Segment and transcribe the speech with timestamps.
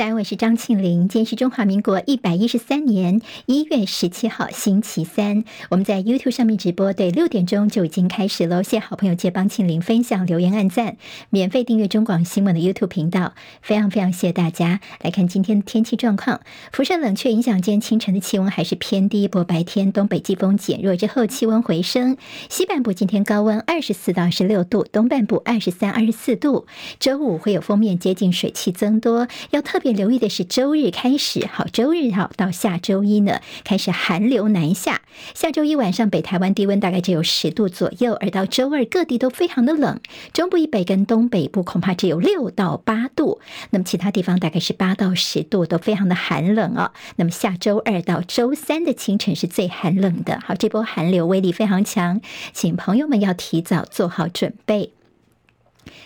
[0.00, 1.08] 在安，我是张庆玲。
[1.08, 5.44] 今天是中华民国一百一十三年一月十七号，星期三。
[5.68, 8.62] 我们在 YouTube 上面直播，对，六点钟就已经开始喽。
[8.62, 10.96] 谢谢好朋友借帮庆玲分享、留言、按赞，
[11.28, 13.34] 免费订阅中广新闻的 YouTube 频道。
[13.60, 16.40] 非常非常谢谢大家来看今天的天气状况。
[16.72, 22.16] 辐射冷却影响，今天清晨的气温还是偏低，不过白天东北季风减弱之后，气温回升。
[22.48, 26.66] 西半部今天高温二十四到二十六度，东半部二十三、二十四度。
[26.98, 35.02] 周五会有封面接近，水汽增多，要特别留意的是，周日开始，好，周日好到下周一呢，开始寒流南下。
[35.34, 40.00] 下周一晚上，北台湾低温大概只有十度左右，而到周二各地都非常的冷，
[40.32, 43.40] 中部以北跟东北部恐怕只有六到八度，
[43.70, 46.92] 那么其他地方大概是八到十度，都非常的寒冷哦。
[47.16, 52.20] 那么下周二到周三的清晨是最寒冷的，好，这波寒流威力非常强，
[52.52, 54.92] 请朋友们要提早做好准备。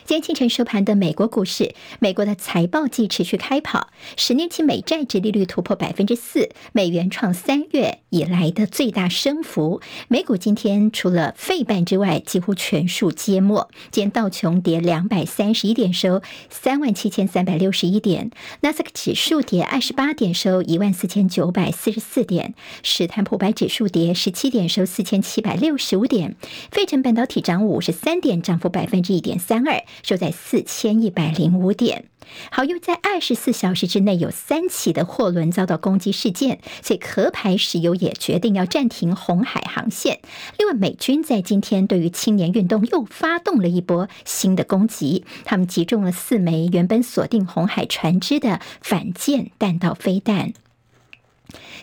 [0.07, 9.81] 今天清晨收盘的美国股市，美国的财报季持续开跑，十年期美债殖利率突破百分之四，美元创三月以来的最大升幅。
[10.09, 13.71] 美股今天除了费半之外，几乎全数皆末。
[13.91, 16.21] 今天道琼跌两百三十一点，收
[16.51, 18.29] 三万七千三百六十一点；
[18.61, 22.51] 纳斯克指数跌二十八点，收一万四千九百四十四点；
[22.83, 26.33] 史坦普百指数跌十七点，收四千七百六十五点；
[26.71, 29.83] 费城半导体涨五十三点，涨幅百分之一点三二。
[30.03, 32.07] 收在四千一百零五点。
[32.51, 40.21] 好，又在二十四小时之内有三起的货轮遭到攻击事件，所以壳牌石油也决定要暂停红海航线。
[40.59, 50.55] 另外，美军在今天对于青年运动又发动了一波新的攻击，他们击中了四枚原本锁定红海船只的反舰弹道飞弹。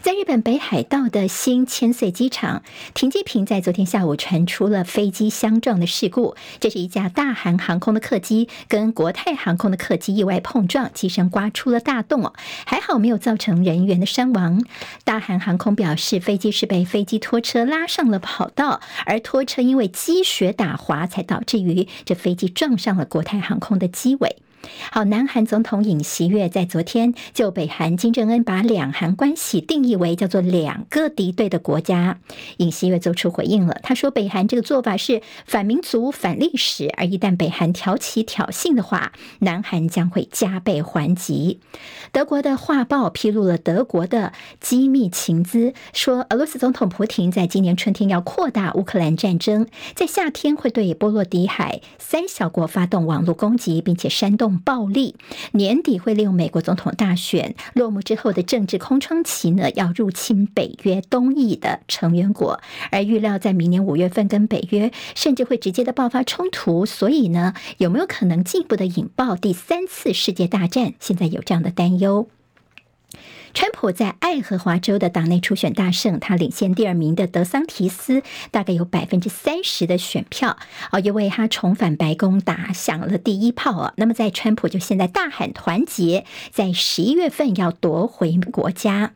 [0.01, 2.63] 在日本北海道的新千岁机场，
[2.95, 6.35] 停机坪在昨天下午传出了飞机相撞的事故。
[6.59, 12.33] 这是一架大韩航空的客机跟国泰航空的客机意外碰撞，机身刮出了大洞哦，
[12.65, 14.63] 还好没有造成人员的伤亡。
[15.03, 24.37] 大韩航空表示，飞机是被飞机拖车拉上了跑道，而拖车因为积雪打滑，才导致于这飞机撞上了国泰航空的机尾。
[24.91, 32.19] 好，南韩总统尹锡悦在昨天就北韩金正恩把两韩关系定义为叫做两个敌对的国家，
[32.57, 33.79] 尹锡悦做出回应了。
[33.81, 41.59] 他说，北韩这个做法是反民族、反历史，而一旦北韩挑起挑衅的话，南韩将会加倍还击。
[42.11, 54.50] 德国的画报披露了德国的机密情资，说俄罗斯总统普廷在今年春天要扩大乌克兰战争，在夏天会对波罗的海三小国发动网络攻击，并且煽动。
[54.59, 55.15] 暴力，
[55.51, 62.59] 年底会利用美国总统大选落幕之后的政治空窗期呢，要入侵北约东翼的成员国，
[62.91, 70.93] 而预料在明年五月份跟北约甚至会直接的爆发冲突，所以呢，有没有可能进一步的引爆第三次世界大战？
[70.99, 72.27] 现在有这样的担忧。
[73.53, 80.57] 川普在爱荷华州的党内初选大胜，他领先第二名的德桑提斯，大概有百分之三十的选票，
[80.91, 83.93] 哦，因为他重返白宫打响了第一炮啊。
[83.97, 89.13] 那么，在川普就现在大喊团结，在十一月份要夺回国家。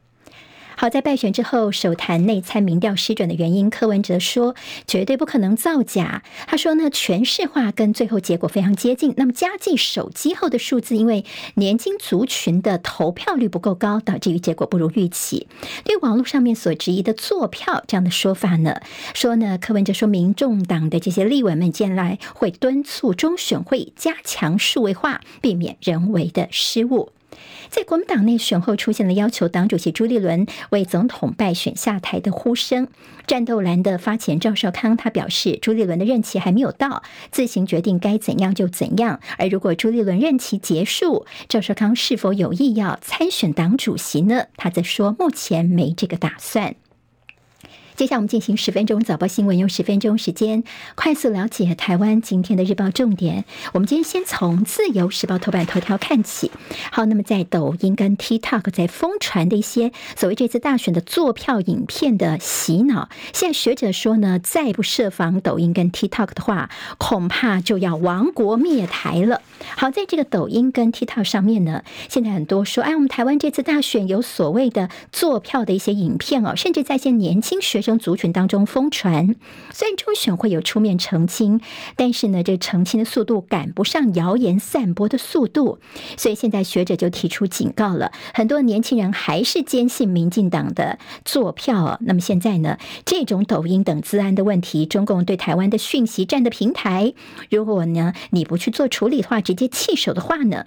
[0.77, 4.55] 好在败选之后，首谈内参民调失准的原因，柯文哲说
[4.85, 6.21] 绝对不可能造假。
[6.47, 9.13] 他说呢，全市化跟最后结果非常接近。
[9.17, 11.23] 那么加计手机后的数字，因为
[11.55, 15.47] 年轻族群的投票率不够高，导致于结果不如预期。
[15.83, 18.81] 对网络上面所质疑的作票这样的说法呢，
[19.13, 27.11] 说呢，柯文哲说，民众党的这些立委们将来会敦促中选会加强数位化，避免人为的失误。
[27.69, 32.87] 在国民党内选后出现了要求党主席朱立伦为总统败选下台的呼声。
[33.27, 39.19] 战斗蓝的发前赵少康他表示，朱立伦的任期还没有到，自行决定该怎样就怎样。
[39.37, 44.45] 而如果朱立伦任期结束，赵少康是否有意要参选党主席呢？
[44.57, 46.75] 他则说目前没这个打算。
[47.95, 53.45] 接下来我们进行十分钟早报新闻，用十分钟时间快速了解台湾今天的日报重点。
[53.71, 56.51] 我们今天先从自由时报头版头条看起。
[56.91, 69.41] 好，那么在抖音跟 TikTok 在疯传的一些所谓这次大选的坐票影片的洗脑，现在学者说呢，再不设防抖音跟 TikTok 的话，恐怕就要亡国灭台了。
[69.77, 79.35] 好，在这个抖音跟 TikTok 上面呢，现在很多说，哎，我们台湾这次大选有所谓的坐票的一些影片哦，甚至在一些年轻学生族群当中疯传，
[79.71, 81.61] 虽然中选会有出面澄清，
[81.95, 85.77] 但是呢，这澄清的速度赶不上谣言散播的速度，
[86.17, 91.99] 所以现在学者就提出警告了，很多年轻人还是坚信民进党的坐票。
[92.01, 97.13] 那么现在呢，这种抖音等资安的问题，中共对台湾的讯息站的平台，
[97.51, 100.65] 如果呢你不去做处理的话，直接弃守的话呢？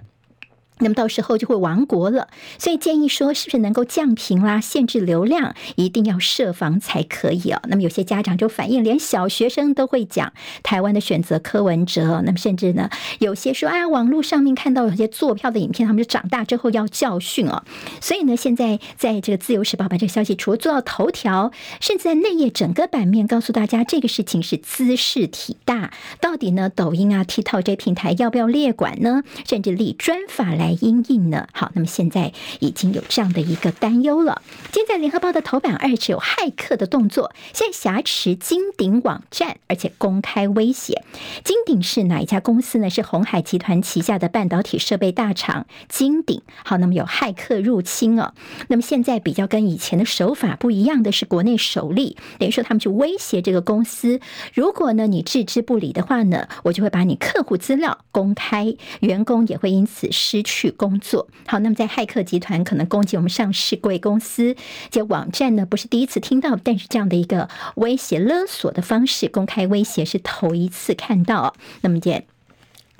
[0.79, 2.27] 那么到时候就会亡国了，
[2.57, 7.61] 所以建议说，是不是能够降频啦、限制流量，一定要设防才可以哦。
[7.67, 10.31] 那么有些家长就反映，连小学生都会讲
[10.63, 12.21] 台湾的选择柯文哲。
[12.25, 12.89] 那么甚至呢，
[13.19, 17.63] 有些说，啊，网络上面看到有些做票的影片，他们就长大之后要教训哦。
[17.99, 21.51] 所以呢，现在在这个自由时报把这个消息除了做到头条，
[21.81, 25.91] 甚至在内页整个版面告诉大家，这个事情是兹事体大。
[26.21, 29.23] 到底呢，抖音啊、TikTok 这平台要不要列管呢？
[29.45, 30.68] 甚至立专法来。
[30.73, 31.47] 因应呢？
[31.53, 34.41] 好，那么现在已经有这样的一个担忧了。
[34.71, 41.03] 现在联合报的头版，而且有骇客的动作，现在挟持金鼎网站，而且公开威胁。
[41.43, 42.89] 金鼎是哪一家公司呢？
[42.89, 46.41] 是鸿海集团旗下的半导体设备大厂金鼎。
[46.63, 48.33] 好，那么有骇客入侵哦。
[48.67, 54.19] 那么现在比较跟以前的手法不一样的是，国内首例等于说他们去威胁这个公司，
[54.53, 60.58] 如果呢你置之不理的话呢，我就会把你客户资料公开，员工也会因此失去。
[60.59, 64.57] 去工作好，那么在骇客集团可能攻击我们上市贵公司，
[64.91, 71.55] 这网站呢不是第一次听到，但是这样的一个威胁勒索的方式，公开威胁是头一次看到。
[71.81, 72.25] 那么也。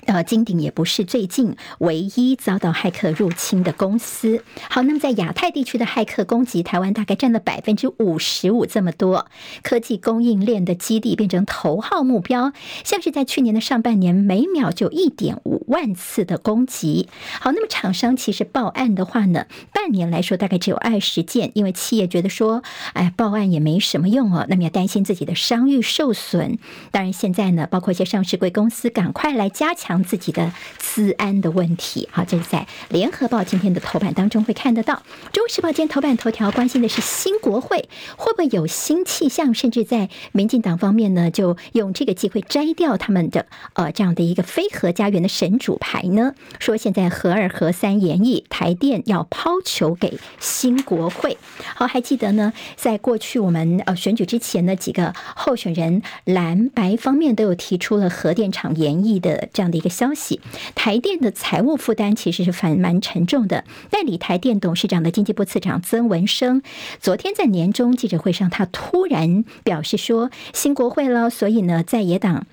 [0.06, 4.42] 呃，金鼎也不是最近唯一遭到骇客入侵的公司。
[4.68, 9.26] 好，那么在亚太地区的骇客攻击台湾，大概占了百分之五十五这么多。
[9.62, 12.52] 科技供应链的基地变成头号目标，
[12.82, 17.08] 像是在去年的上半年，每秒就一点五万次的攻击。
[17.40, 22.62] 好，那么厂商其实报案的话呢，半年来说大概只有二十件，因为企业觉得说，
[22.94, 26.58] 哎，报案也没什么用哦，那么要担心自己的商誉受损。
[26.90, 29.89] 当然，现在呢，包括一些上市贵公司，赶快来加强。
[30.04, 35.02] 自己的资安的问题，好，这是在联合报今天的头版当中会看得到。
[35.32, 46.34] 中时报今天头版头条关心的是新国会会不会有新气象，甚至在民进党方面呢，就用这个机会摘掉他们的呃这样的一个非核家园的神主牌呢？
[46.60, 51.36] 说现在核二核三研议，台电要抛球给新国会。
[51.74, 59.79] 好，还记得呢，在过去我们呃选举之前呢，几个候选人蓝白方面都有提出了核电厂研议的这样的。
[59.80, 60.40] 一个消息，
[60.74, 63.64] 台电的财务负担其实是蛮蛮沉重的。
[63.90, 66.62] 代理台电董事长的经济部次长曾文生，
[67.00, 72.46] 昨天在年终记者会上，他突然表示说，新国会了，所以呢，在野党。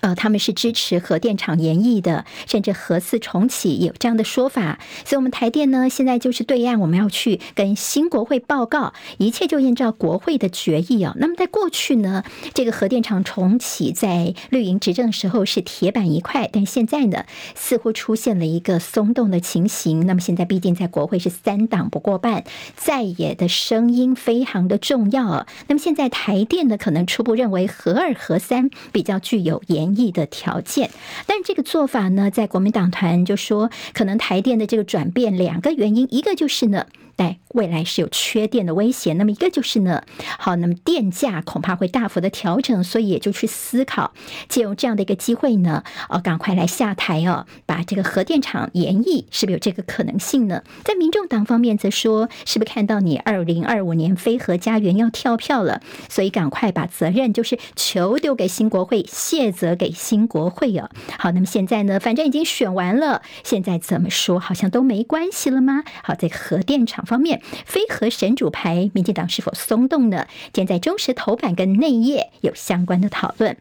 [0.00, 4.78] 呃，他们是支持核电厂研议的，甚至核四重启有这样的说法。
[5.04, 11.14] 所以，我们台电呢，现在就是对岸，我们要去跟新国会报告，一切就按照国会的决议哦。
[11.18, 12.22] 那么，在过去呢，
[12.54, 17.24] 这个核电厂重启在绿营执政的时候是铁板一块，但现在呢，
[17.56, 20.06] 似乎出现了一个松动的情形。
[20.06, 22.44] 那么，现在毕竟在国会是三党不过半，
[22.76, 25.46] 在野的声音非常的重要啊。
[25.66, 29.87] 那么，现在台电呢，可能初步认为核二核三比较具有研。
[29.88, 30.90] 同意的条件，
[31.26, 36.86] 但这个做法呢，在国民党团就说，可能台电的这个转变，两个原因，一个就是呢。
[37.18, 40.04] 在未来是有缺电的威胁，那么一个就是呢，
[40.38, 44.12] 好，那么电价恐怕会大幅的调整，所以也就去思考
[44.48, 50.62] 借用这样的一个机会呢，哦，赶快来下台哦，把这个核电厂延役，是不是有这个可能性呢？
[50.84, 60.88] 在民众党方面则说，是不是看到你二零二五年非核家园要跳票了，所以赶快把责任就是球丢给新国会，卸责给新国会哦。
[61.18, 65.82] 好，那么现在呢，反正已经选完了，现在怎么说好像都没关系了吗？
[66.04, 67.04] 好，在核电厂。
[67.08, 70.26] 方面，非核神主牌，民进党是否松动呢？
[70.54, 73.56] 现在中时头版跟内页有相关的讨论。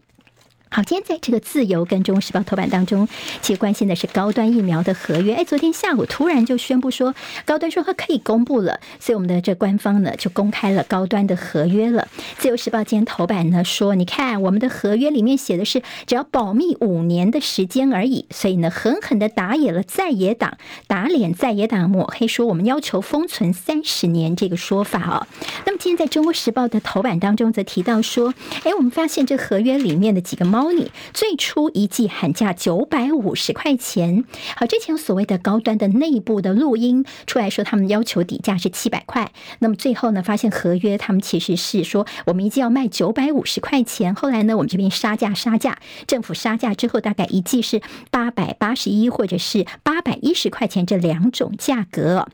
[0.69, 3.07] 好，今天在这个自由跟中国时报头版当中，
[3.41, 5.33] 其实关心的是高端疫苗的合约。
[5.33, 12.07] 哎，昨天下午突然就宣布说，高端说它可以公布了，所以我们的这官方呢就公开了高端的合约了。
[12.37, 20.57] 自由时报今天头版呢说，你看我们的合约里面写的是只要保密五年的时间而已，所以呢狠狠的打野了在野党，
[20.87, 25.27] 打脸在野党抹黑说我们要求封存三十年这个说法哦。
[25.65, 28.33] 那么今天在中国时报的头版当中则提到说，
[28.63, 30.67] 哎，我们发现这合约里面的几个猫猫。
[31.13, 52.27] 最初一季喊价九百五十块钱，好，之前所谓的高端的内部的录音出来说，他们要求底价是七百块，那么最后呢，发现合约他们其实是说我们一季要卖九百五十块钱，后来呢，我们这边杀价杀价，政府杀价之后，大概一季是八百八十一或者是八百一十块钱这两种价格。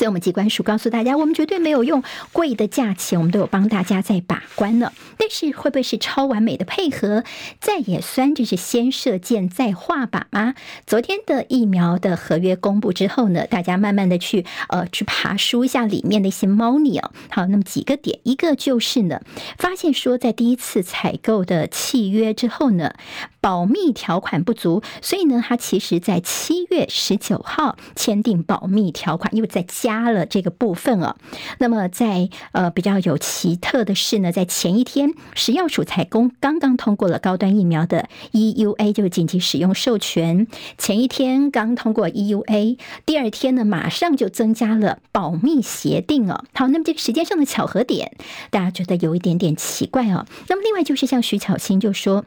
[0.00, 2.02] 所以，我们机关署告诉大家，我们绝对没有用
[2.32, 4.94] 贵的价钱，我们都有帮大家在把关了。
[5.18, 7.22] 但是，会不会是超完美的配合？
[7.60, 10.54] 再也酸就是先射箭再画靶吗？
[10.86, 17.10] 昨天的疫苗的合约公布之后呢，大家慢慢的去呃去爬梳一下里面的一些猫腻哦。
[17.28, 19.20] 好，那么几个点，一个就是呢，
[19.58, 22.94] 发现说在第一次采购的契约之后呢，
[23.42, 29.66] 保密条款不足，所以呢，他其实在七月十九号签订保密条款，因为在。
[29.82, 31.16] 加加了这个部分哦，
[31.58, 40.46] 那么在呃比较有奇特的是呢，在前一天，食药署才公刚刚通过了高端疫苗的 EUA，就是紧急使用授权。
[40.78, 46.44] 前一天刚通过 EUA，第二天呢，马上就增加了保密协定哦。
[46.54, 48.12] 好，那么这个时间上的巧合点，
[48.50, 50.24] 大家觉得有一点点奇怪哦。
[50.48, 52.24] 那么另外就是像徐巧芯就说。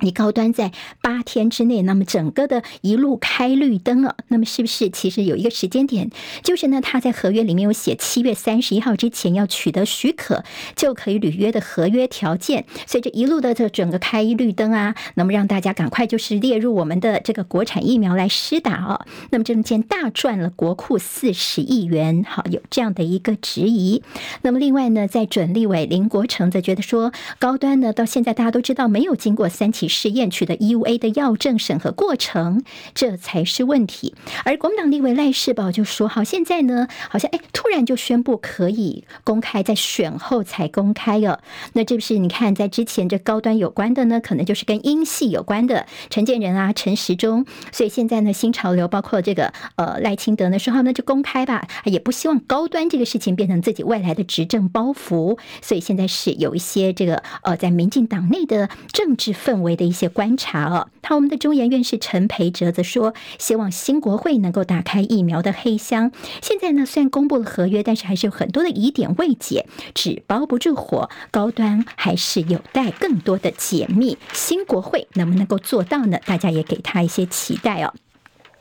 [0.00, 6.10] 你高端在八天之内，那么整个的一路开绿灯啊，那么是不是其实有一个时间点，
[6.42, 24.02] 就是呢，他在合约里面有写七月三十一号之前要取得许可就可以履约的合约条件，所以这一路的这整个开绿灯啊，那么让大家赶快就是列入我们的这个国产疫苗来施打啊，那么这件大赚了国库四十亿元，好，有这样的一个质疑。
[24.42, 29.85] 那么另外呢，在准立委林国成则觉得说，高端呢到现在大家都知道没有经过三期。
[29.88, 32.62] 试验取得 EUA 的药证审核过程，
[32.94, 34.14] 这才是问题。
[34.44, 41.40] 而国民党立委赖士葆就说：“好，现在呢，好像哎，突然就宣布可以公开，在选后才公开了。
[41.74, 47.46] 那这不是你看，在之前这高端有关的呢，可能就是跟英系有关的陈建仁啊、陈时中。
[47.70, 55.38] 所以现在呢，新潮流包括这个呃赖清德呢说，好，那就公开吧，也不希望高端这个事情变成自己未来的执政包袱。
[55.62, 66.10] 所以现在是有一些这个呃，在民进党内的政治氛围。”的一些观察哦，他我们的中研院士陈培哲则说，希望新国会能够打开疫苗的黑箱。
[66.42, 74.18] 现在呢，虽然公布了合约，但是还是有很多的疑点未解，纸包不住火，高端还是有待更多的解密。
[74.32, 76.18] 新国会能不能够做到呢？
[76.24, 77.92] 大家也给他一些期待哦。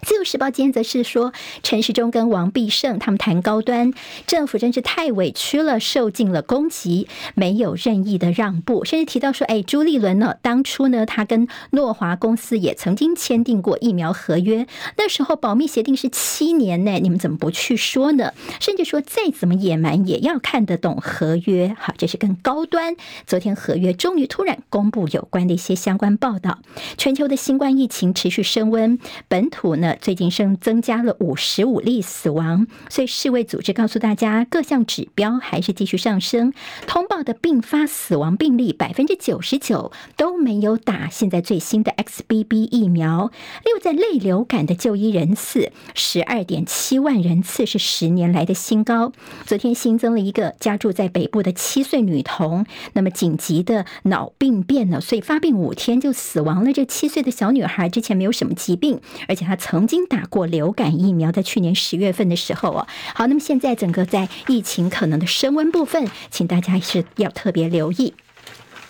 [0.05, 1.33] 自由时报今天则是说，
[1.63, 3.91] 陈时中跟王必胜他们谈高端，
[4.27, 18.31] 政府真是太委屈了，受尽了攻击，没有任意的让步，甚至提到说，哎，朱立伦呢，当初呢，他跟诺华公司也曾经签订过疫苗合约，那时候保密协定是七年内，你们怎么不去说呢？
[18.59, 21.75] 甚至说，再怎么野蛮也要看得懂合约。
[21.79, 22.95] 好，这是跟高端
[23.25, 26.59] 昨天合约终于突然公布有关的一些相关报道。
[26.95, 29.94] 全球的新冠疫情持续升温，本土呢？
[30.01, 36.51] 最近升增加了五十五例死亡，所以世卫组织告诉大家，各项指标还是继续上升。
[36.87, 43.31] 通报的并发死亡病例百分之九十九都没有打现在最新的 XBB 疫苗。
[43.63, 49.13] 六，在类流感的就医人次十二点七万人次是十年来的新高。
[49.45, 56.73] 昨天新增了一个家住在北部的七岁女童，那么紧急的脑病变了，所以发病五天就死亡了。
[56.73, 58.99] 这七岁的小女孩之前没有什么疾病，
[59.29, 59.84] 而且她曾。
[59.85, 68.15] 曾经打过流感疫苗，在去年十月份的时候哦，好，那么现在整个在疫情可能的升温部分，请大家是要特别留意。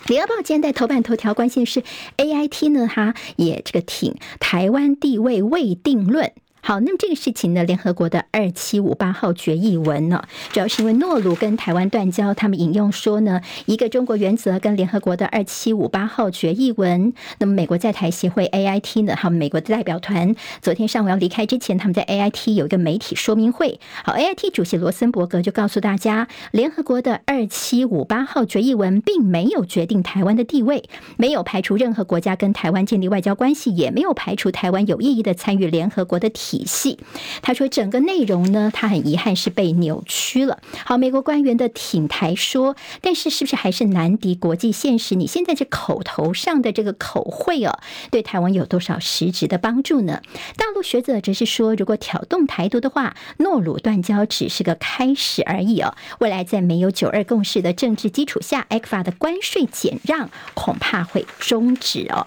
[0.08, 1.84] 联合报今天在头版头条关心的是
[2.16, 6.32] AIT 呢，它也这个挺台湾地位未定论。
[6.68, 17.14] 好，那么这个事情呢，联合国的二七五八号决议文呢，主要是因为诺鲁跟台湾断交，他们引用说呢，一个中国原则跟联合国的二七五八号决议文。
[17.38, 23.80] 那么美国在台协会 AIT 呢，他们美国的代表团昨天上午要离开之前，他们在 AIT 有一个媒体说明会。
[24.04, 30.84] 好，AIT 主席罗森伯格就告诉大家，联合国的二七五八号决议文并没有决定台湾的地位，
[31.18, 36.55] 没有排除任何国家跟台湾建立外交关系，也没有排除台湾有意义的参与联合国的体。
[36.56, 37.00] 体系，
[37.42, 40.60] 他说整个内容呢，他很遗憾是被扭曲了。
[40.86, 45.16] 好，美国官员的挺台说，但是是不是还是难敌国际现实？
[45.16, 50.22] 你现在这口头上的这个口惠哦，对台湾有多少实质的帮助呢？
[50.56, 55.94] 大陆学者则是说，如果挑动台独的话，诺鲁断交只是个开始而已哦。
[56.20, 62.26] 未来在没有九二共识的政治基础下，ECFA 的关税减让恐怕会终止哦。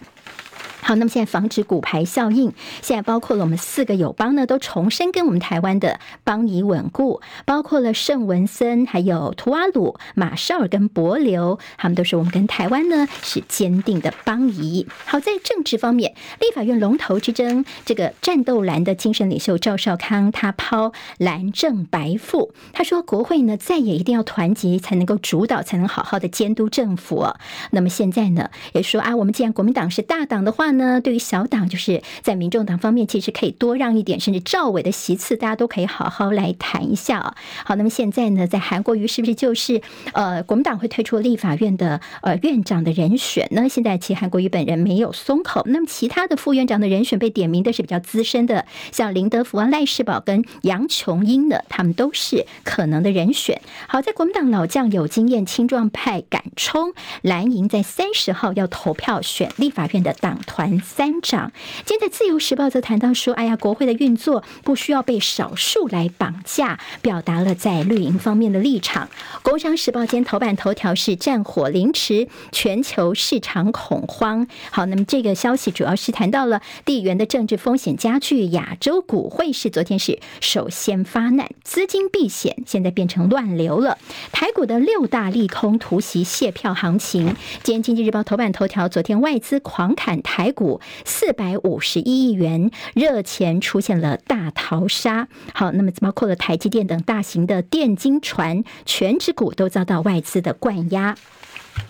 [0.88, 14.86] 好，那么现在防止骨牌效应，现在包括了我们四个友邦呢，都重申跟我们台湾的邦谊稳固，包括了圣文森、还有图瓦鲁、马绍尔跟帛琉，他们都是我们跟台湾呢是坚定的邦谊。
[15.04, 27.26] 好，在政治方面，立法院龙头之争，这个战斗蓝的精神领袖赵少康，他抛蓝正白负，他说国会呢再也一定要团结，才能够主导，才能好好的监督政府。
[27.72, 30.77] 那么现在呢，也说啊，我们既然国民党是大党的话。
[30.77, 37.34] 呢，那对于小党，就是在民众党方面，其实可以多让一点，甚至赵伟的席次，大家都可以好好来谈一下啊。
[37.64, 39.82] 好，那么现在呢，在韩国瑜是不是就是
[40.12, 43.68] 呃，国民党会推出立法院的呃院长的人选呢？
[43.68, 53.60] 现在其实韩国瑜本人没有松口，那么其他的副院长的人选被点名的是比较资深的，像林德福啊、赖世宝跟杨琼英的，他们都是可能的人选。
[53.88, 56.92] 好，在国民党老将有经验青壮派敢冲
[57.22, 61.52] 蓝营，在三十号要投票选立法院的党团三长。
[61.84, 69.08] 今天在自由时报则谈到说，哎呀，国会的运作不需要被少数来绑架，表达了在绿营方面的立场。
[69.42, 74.46] 工商时报今天头版头条是战火凌迟，全球市场恐慌。
[74.70, 83.98] 好，那么这个消息主要是谈到了地缘的政治风险加剧，亚洲股会是昨天是首先发难，资金避险，现在变成乱流了。
[84.32, 87.36] 台股的六大利空突袭谢票行情。
[87.62, 95.28] 今天经济日报头版头条，昨天外资狂砍台股四百五十一亿元，热钱出现了大逃杀。
[95.54, 101.16] 好，那么包括了台积电等大型的电金船，全指股都遭到外资的灌压。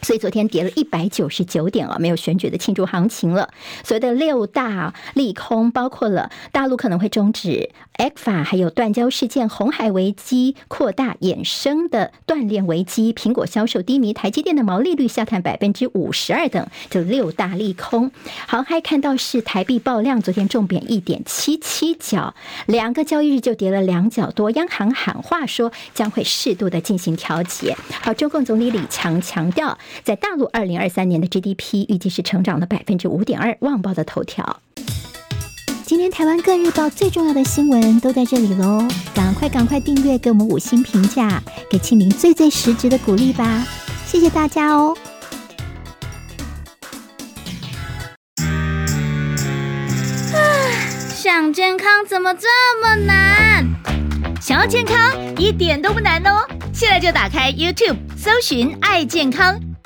[0.03, 3.49] 所以昨天跌了一百九十九点啊，没有选举的庆祝行情了。
[3.85, 18.11] 所谓的六大利空，包括了大陆可能会终止 ECFA，还有断交事件、红海危机扩大衍生的断链危机、苹果销售低迷、台积电的毛利率下探百分之五十二等，这六大利空。
[18.47, 22.35] 好，还看到是台币爆量，昨天重贬一点七七角，
[22.67, 24.51] 两个交易日就跌了两角多。
[24.53, 27.77] 央行喊话说将会适度的进行调节。
[28.01, 29.78] 好，中共总理李强强调。
[30.05, 33.57] 在大陆，二零二三年的 GDP 预计是成长了百分之五点二。
[33.61, 34.61] 旺报的头条，
[35.85, 38.87] 今天台湾各日报最重要的新闻都在这里喽！
[39.15, 43.67] 赶快赶快订阅，给我们五星评价，给庆玲最最实质的鼓励吧！
[44.07, 44.97] 谢谢大家哦！
[50.33, 50.39] 啊，
[51.15, 52.49] 想健康怎么这
[52.83, 53.67] 么难？
[54.41, 56.47] 想要健康一点都不难哦！
[56.73, 59.59] 现在就打开 YouTube，搜寻“爱健康”。